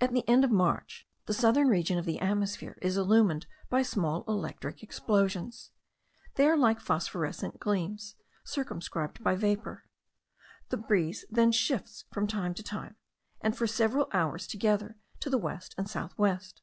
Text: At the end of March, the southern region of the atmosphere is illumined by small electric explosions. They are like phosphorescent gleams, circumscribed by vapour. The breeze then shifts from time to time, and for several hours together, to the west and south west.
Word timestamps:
At 0.00 0.14
the 0.14 0.26
end 0.26 0.44
of 0.44 0.50
March, 0.50 1.06
the 1.26 1.34
southern 1.34 1.68
region 1.68 1.98
of 1.98 2.06
the 2.06 2.18
atmosphere 2.20 2.78
is 2.80 2.96
illumined 2.96 3.46
by 3.68 3.82
small 3.82 4.24
electric 4.26 4.82
explosions. 4.82 5.72
They 6.36 6.46
are 6.48 6.56
like 6.56 6.80
phosphorescent 6.80 7.60
gleams, 7.60 8.14
circumscribed 8.44 9.22
by 9.22 9.34
vapour. 9.34 9.84
The 10.70 10.78
breeze 10.78 11.26
then 11.28 11.52
shifts 11.52 12.06
from 12.10 12.26
time 12.26 12.54
to 12.54 12.62
time, 12.62 12.96
and 13.42 13.54
for 13.54 13.66
several 13.66 14.08
hours 14.14 14.46
together, 14.46 14.96
to 15.20 15.28
the 15.28 15.36
west 15.36 15.74
and 15.76 15.86
south 15.86 16.16
west. 16.16 16.62